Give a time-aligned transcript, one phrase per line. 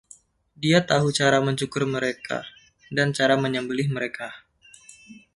[0.63, 2.37] Dia tahu cara mencukur mereka,
[2.97, 4.27] dan cara menyembelih mereka.